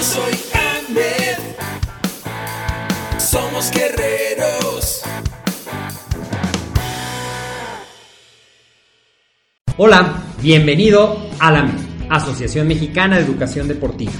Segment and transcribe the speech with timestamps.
[0.00, 1.36] Soy Ahmed.
[3.18, 5.02] Somos guerreros.
[9.76, 11.70] Hola, bienvenido a la
[12.08, 14.12] Asociación Mexicana de Educación Deportiva.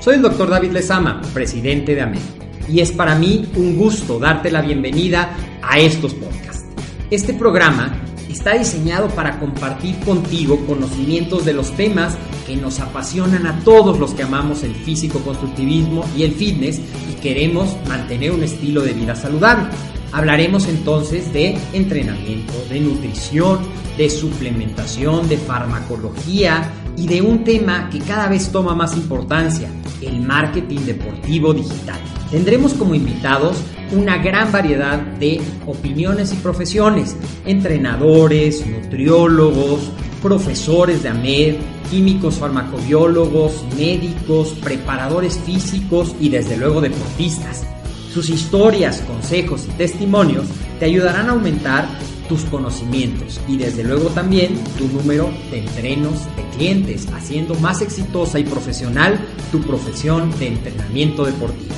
[0.00, 2.20] Soy el doctor David Lezama, presidente de AMED,
[2.68, 6.66] y es para mí un gusto darte la bienvenida a estos podcasts.
[7.10, 12.18] Este programa está diseñado para compartir contigo conocimientos de los temas
[12.52, 17.78] que nos apasionan a todos los que amamos el físico-constructivismo y el fitness y queremos
[17.88, 19.70] mantener un estilo de vida saludable.
[20.12, 23.60] Hablaremos entonces de entrenamiento, de nutrición,
[23.96, 29.70] de suplementación, de farmacología y de un tema que cada vez toma más importancia,
[30.02, 32.00] el marketing deportivo digital.
[32.30, 33.56] Tendremos como invitados
[33.92, 41.56] una gran variedad de opiniones y profesiones, entrenadores, nutriólogos, profesores de AMED,
[41.92, 47.66] químicos farmacobiólogos, médicos, preparadores físicos y desde luego deportistas.
[48.14, 50.46] Sus historias, consejos y testimonios
[50.78, 51.86] te ayudarán a aumentar
[52.30, 58.38] tus conocimientos y desde luego también tu número de entrenos de clientes, haciendo más exitosa
[58.38, 59.20] y profesional
[59.50, 61.74] tu profesión de entrenamiento deportivo.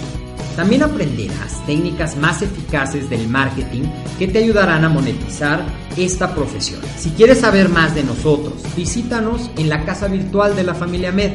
[0.56, 3.83] También aprenderás técnicas más eficaces del marketing
[4.19, 5.64] que te ayudarán a monetizar
[5.96, 6.80] esta profesión.
[6.96, 11.33] Si quieres saber más de nosotros, visítanos en la casa virtual de la familia Med,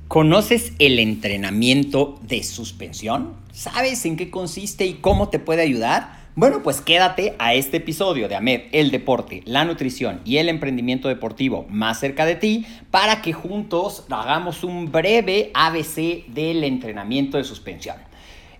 [0.09, 3.33] ¿Conoces el entrenamiento de suspensión?
[3.53, 6.27] ¿Sabes en qué consiste y cómo te puede ayudar?
[6.38, 11.07] Bueno, pues quédate a este episodio de AMED, el deporte, la nutrición y el emprendimiento
[11.07, 17.43] deportivo más cerca de ti para que juntos hagamos un breve ABC del entrenamiento de
[17.43, 17.95] suspensión.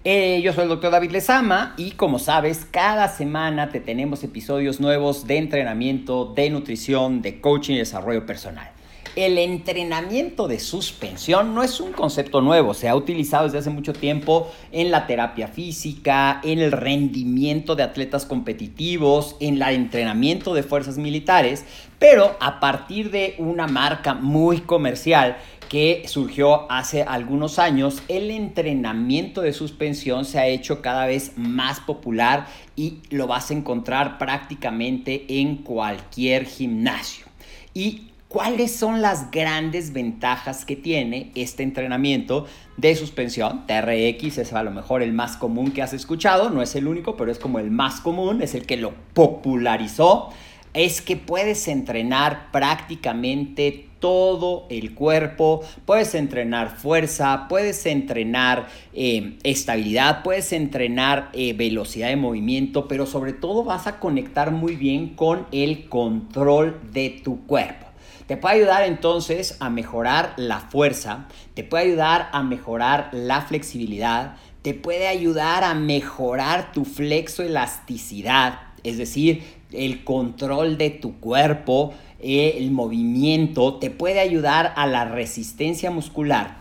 [0.04, 4.80] Eh, yo soy el doctor David Lezama y como sabes, cada semana te tenemos episodios
[4.80, 8.72] nuevos de entrenamiento, de nutrición, de coaching y desarrollo personal.
[9.18, 13.92] El entrenamiento de suspensión no es un concepto nuevo, se ha utilizado desde hace mucho
[13.92, 20.62] tiempo en la terapia física, en el rendimiento de atletas competitivos, en el entrenamiento de
[20.62, 21.66] fuerzas militares,
[21.98, 29.42] pero a partir de una marca muy comercial que surgió hace algunos años, el entrenamiento
[29.42, 32.46] de suspensión se ha hecho cada vez más popular
[32.76, 37.26] y lo vas a encontrar prácticamente en cualquier gimnasio.
[37.74, 42.46] Y ¿Cuáles son las grandes ventajas que tiene este entrenamiento
[42.76, 43.66] de suspensión?
[43.66, 47.16] TRX es a lo mejor el más común que has escuchado, no es el único,
[47.16, 50.30] pero es como el más común, es el que lo popularizó.
[50.74, 60.22] Es que puedes entrenar prácticamente todo el cuerpo, puedes entrenar fuerza, puedes entrenar eh, estabilidad,
[60.24, 65.48] puedes entrenar eh, velocidad de movimiento, pero sobre todo vas a conectar muy bien con
[65.54, 67.87] el control de tu cuerpo.
[68.28, 74.36] Te puede ayudar entonces a mejorar la fuerza, te puede ayudar a mejorar la flexibilidad,
[74.62, 82.56] te puede ayudar a mejorar tu flexoelasticidad, es decir, el control de tu cuerpo, eh,
[82.58, 86.58] el movimiento, te puede ayudar a la resistencia muscular.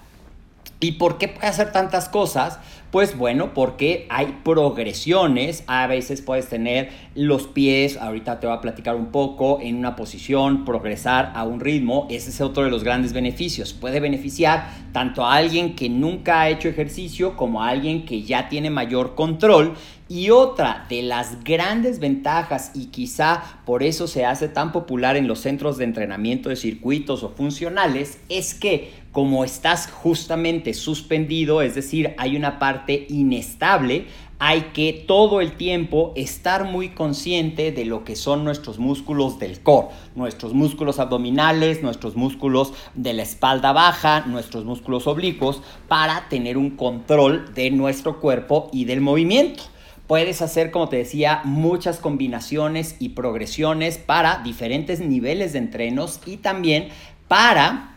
[0.79, 2.61] ¿Y por qué puede hacer tantas cosas?
[2.91, 8.61] Pues bueno, porque hay progresiones, a veces puedes tener los pies, ahorita te voy a
[8.61, 12.85] platicar un poco, en una posición, progresar a un ritmo, ese es otro de los
[12.85, 13.73] grandes beneficios.
[13.73, 18.49] Puede beneficiar tanto a alguien que nunca ha hecho ejercicio como a alguien que ya
[18.49, 19.75] tiene mayor control
[20.09, 25.27] y otra de las grandes ventajas, y quizá por eso se hace tan popular en
[25.27, 31.75] los centros de entrenamiento de circuitos o funcionales, es que como estás justamente suspendido, es
[31.75, 34.07] decir, hay una parte inestable,
[34.39, 39.61] hay que todo el tiempo estar muy consciente de lo que son nuestros músculos del
[39.61, 46.59] core, nuestros músculos abdominales, nuestros músculos de la espalda baja, nuestros músculos oblicuos, para tener
[46.59, 49.63] un control de nuestro cuerpo y del movimiento.
[50.07, 56.37] Puedes hacer, como te decía, muchas combinaciones y progresiones para diferentes niveles de entrenos y
[56.37, 56.89] también
[57.27, 57.97] para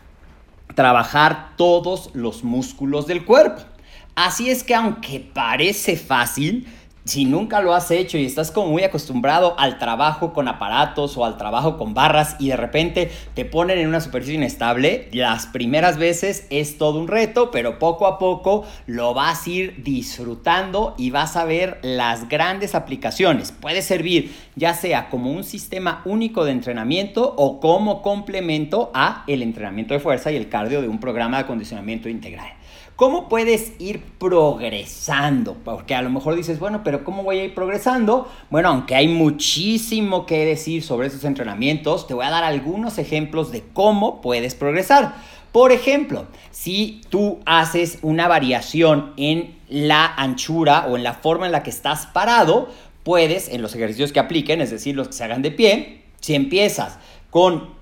[0.74, 3.62] trabajar todos los músculos del cuerpo.
[4.16, 6.66] Así es que aunque parece fácil,
[7.04, 11.24] si nunca lo has hecho y estás como muy acostumbrado al trabajo con aparatos o
[11.24, 15.98] al trabajo con barras y de repente te ponen en una superficie inestable, las primeras
[15.98, 21.10] veces es todo un reto, pero poco a poco lo vas a ir disfrutando y
[21.10, 23.52] vas a ver las grandes aplicaciones.
[23.52, 29.42] Puede servir ya sea como un sistema único de entrenamiento o como complemento a el
[29.42, 32.59] entrenamiento de fuerza y el cardio de un programa de acondicionamiento integral.
[33.00, 35.56] ¿Cómo puedes ir progresando?
[35.64, 38.28] Porque a lo mejor dices, bueno, pero ¿cómo voy a ir progresando?
[38.50, 43.52] Bueno, aunque hay muchísimo que decir sobre esos entrenamientos, te voy a dar algunos ejemplos
[43.52, 45.14] de cómo puedes progresar.
[45.50, 51.52] Por ejemplo, si tú haces una variación en la anchura o en la forma en
[51.52, 52.68] la que estás parado,
[53.02, 56.34] puedes, en los ejercicios que apliquen, es decir, los que se hagan de pie, si
[56.34, 56.98] empiezas
[57.30, 57.79] con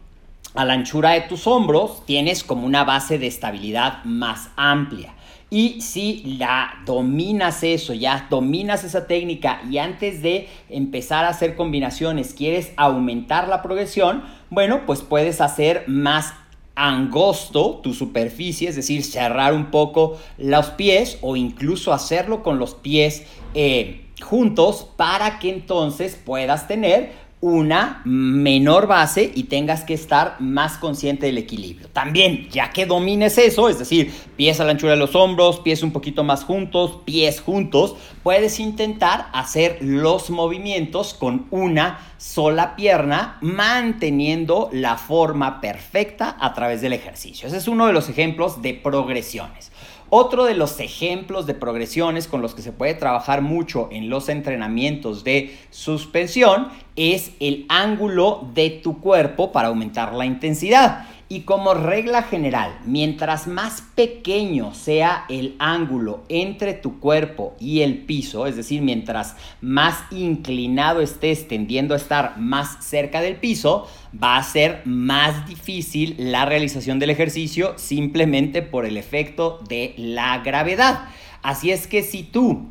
[0.58, 5.14] a la anchura de tus hombros, tienes como una base de estabilidad más amplia.
[5.50, 11.54] Y si la dominas eso, ya dominas esa técnica y antes de empezar a hacer
[11.54, 16.34] combinaciones quieres aumentar la progresión, bueno, pues puedes hacer más
[16.74, 22.74] angosto tu superficie, es decir, cerrar un poco los pies o incluso hacerlo con los
[22.74, 23.22] pies
[23.54, 30.76] eh, juntos para que entonces puedas tener una menor base y tengas que estar más
[30.76, 31.88] consciente del equilibrio.
[31.88, 35.82] También, ya que domines eso, es decir, pies a la anchura de los hombros, pies
[35.82, 37.94] un poquito más juntos, pies juntos,
[38.24, 46.80] puedes intentar hacer los movimientos con una sola pierna, manteniendo la forma perfecta a través
[46.80, 47.46] del ejercicio.
[47.46, 49.70] Ese es uno de los ejemplos de progresiones.
[50.10, 54.30] Otro de los ejemplos de progresiones con los que se puede trabajar mucho en los
[54.30, 61.06] entrenamientos de suspensión es el ángulo de tu cuerpo para aumentar la intensidad.
[61.30, 67.98] Y como regla general, mientras más pequeño sea el ángulo entre tu cuerpo y el
[67.98, 74.38] piso, es decir, mientras más inclinado estés tendiendo a estar más cerca del piso, va
[74.38, 81.10] a ser más difícil la realización del ejercicio simplemente por el efecto de la gravedad.
[81.42, 82.68] Así es que si tú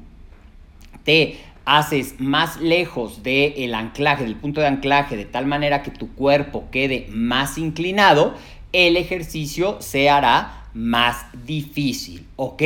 [1.04, 1.38] te
[1.68, 6.64] haces más lejos del anclaje, del punto de anclaje, de tal manera que tu cuerpo
[6.72, 8.36] quede más inclinado,
[8.72, 12.64] el ejercicio se hará más difícil, ¿ok?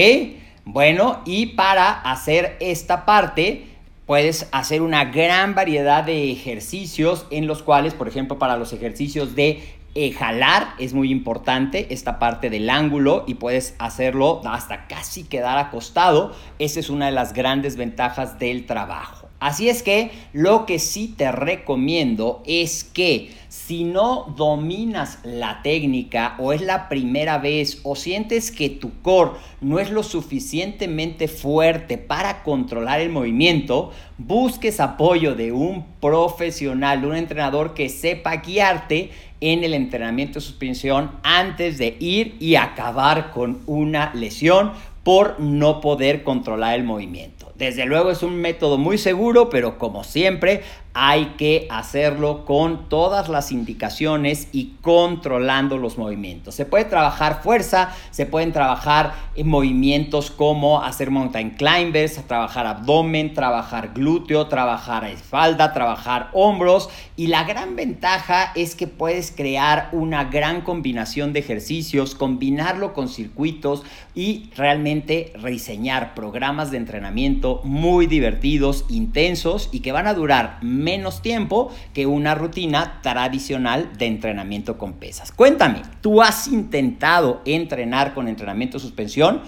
[0.65, 3.65] Bueno, y para hacer esta parte,
[4.06, 9.33] puedes hacer una gran variedad de ejercicios en los cuales, por ejemplo, para los ejercicios
[9.33, 15.23] de eh, jalar es muy importante esta parte del ángulo y puedes hacerlo hasta casi
[15.23, 16.33] quedar acostado.
[16.59, 19.27] Esa es una de las grandes ventajas del trabajo.
[19.41, 26.35] Así es que lo que sí te recomiendo es que si no dominas la técnica
[26.38, 31.97] o es la primera vez o sientes que tu core no es lo suficientemente fuerte
[31.97, 39.09] para controlar el movimiento, busques apoyo de un profesional, de un entrenador que sepa guiarte
[39.41, 44.71] en el entrenamiento de suspensión antes de ir y acabar con una lesión
[45.03, 47.51] por no poder controlar el movimiento.
[47.55, 50.61] Desde luego es un método muy seguro, pero como siempre
[50.93, 56.55] hay que hacerlo con todas las indicaciones y controlando los movimientos.
[56.55, 63.33] Se puede trabajar fuerza, se pueden trabajar en movimientos como hacer mountain climbers, trabajar abdomen,
[63.33, 70.25] trabajar glúteo, trabajar espalda, trabajar hombros y la gran ventaja es que puedes crear una
[70.25, 73.83] gran combinación de ejercicios, combinarlo con circuitos
[74.13, 81.21] y realmente rediseñar programas de entrenamiento muy divertidos, intensos y que van a durar menos
[81.21, 85.31] tiempo que una rutina tradicional de entrenamiento con pesas.
[85.31, 89.41] Cuéntame, ¿tú has intentado entrenar con entrenamiento suspensión?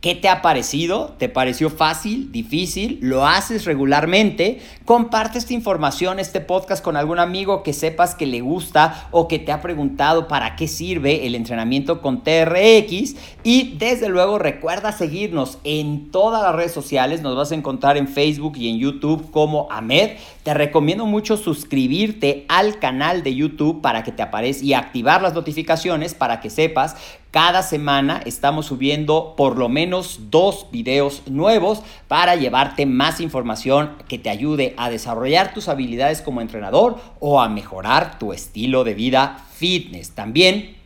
[0.00, 1.16] ¿Qué te ha parecido?
[1.18, 3.00] ¿Te pareció fácil, difícil?
[3.02, 4.60] ¿Lo haces regularmente?
[4.84, 9.40] Comparte esta información, este podcast con algún amigo que sepas que le gusta o que
[9.40, 13.16] te ha preguntado para qué sirve el entrenamiento con TRX.
[13.42, 17.20] Y desde luego recuerda seguirnos en todas las redes sociales.
[17.20, 20.12] Nos vas a encontrar en Facebook y en YouTube como Ahmed.
[20.44, 25.34] Te recomiendo mucho suscribirte al canal de YouTube para que te aparezca y activar las
[25.34, 26.94] notificaciones para que sepas
[27.30, 34.18] cada semana estamos subiendo por lo menos dos videos nuevos para llevarte más información que
[34.18, 39.44] te ayude a desarrollar tus habilidades como entrenador o a mejorar tu estilo de vida
[39.54, 40.12] fitness.
[40.12, 40.77] También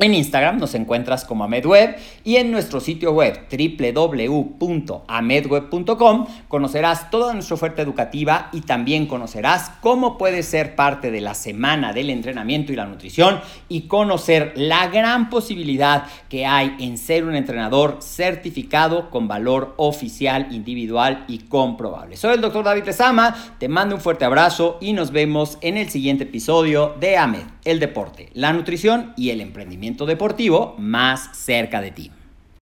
[0.00, 7.54] en Instagram nos encuentras como AmedWeb y en nuestro sitio web www.amedweb.com conocerás toda nuestra
[7.54, 12.76] oferta educativa y también conocerás cómo puedes ser parte de la semana del entrenamiento y
[12.76, 19.28] la nutrición y conocer la gran posibilidad que hay en ser un entrenador certificado con
[19.28, 22.16] valor oficial, individual y comprobable.
[22.16, 25.88] Soy el doctor David Lezama, te mando un fuerte abrazo y nos vemos en el
[25.88, 31.90] siguiente episodio de AMED, el deporte, la nutrición y el emprendimiento deportivo más cerca de
[31.92, 32.10] ti.